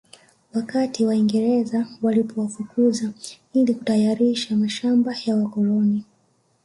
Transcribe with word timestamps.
Wakati 0.53 1.05
Waingereza 1.05 1.87
walipowafukuza 2.01 3.11
ili 3.53 3.73
kutayarisha 3.73 4.55
mashamba 4.55 5.15
ya 5.25 5.35
wakoloni 5.35 6.05